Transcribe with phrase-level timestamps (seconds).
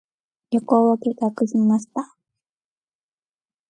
[0.49, 2.15] 旅行を計画しました。